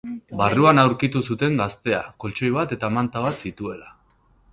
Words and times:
Barruan 0.37 0.81
aurkitu 0.83 1.19
zuten 1.27 1.57
gaztea, 1.59 1.99
koltxoi 2.23 2.49
bat 2.57 2.73
eta 2.77 2.89
manta 2.95 3.23
bat 3.27 3.39
zituela. 3.47 3.93